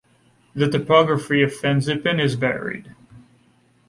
The 0.55 0.67
topography 0.67 1.43
of 1.43 1.51
Fansipan 1.53 2.19
is 2.19 2.33
varied. 2.33 2.95